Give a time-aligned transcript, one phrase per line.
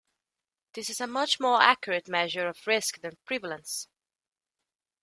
[0.73, 3.87] This is a much more accurate measure of risk than prevalence.